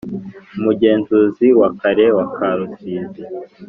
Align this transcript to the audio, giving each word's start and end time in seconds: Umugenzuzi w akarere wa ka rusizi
Umugenzuzi 0.57 1.47
w 1.59 1.61
akarere 1.69 2.09
wa 2.17 2.25
ka 2.35 2.49
rusizi 2.57 3.23